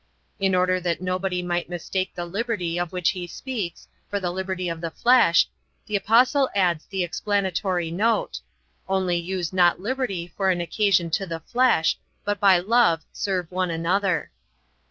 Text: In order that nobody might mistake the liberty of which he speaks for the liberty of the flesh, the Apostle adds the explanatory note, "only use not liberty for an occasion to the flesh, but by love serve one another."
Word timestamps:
In 0.39 0.55
order 0.55 0.79
that 0.79 0.99
nobody 0.99 1.43
might 1.43 1.69
mistake 1.69 2.15
the 2.15 2.25
liberty 2.25 2.79
of 2.79 2.91
which 2.91 3.11
he 3.11 3.27
speaks 3.27 3.87
for 4.09 4.19
the 4.19 4.31
liberty 4.31 4.67
of 4.67 4.81
the 4.81 4.89
flesh, 4.89 5.47
the 5.85 5.95
Apostle 5.95 6.49
adds 6.55 6.87
the 6.87 7.03
explanatory 7.03 7.91
note, 7.91 8.39
"only 8.89 9.17
use 9.17 9.53
not 9.53 9.79
liberty 9.79 10.25
for 10.35 10.49
an 10.49 10.59
occasion 10.59 11.11
to 11.11 11.27
the 11.27 11.41
flesh, 11.41 11.99
but 12.25 12.39
by 12.39 12.57
love 12.57 13.03
serve 13.13 13.51
one 13.51 13.69
another." 13.69 14.31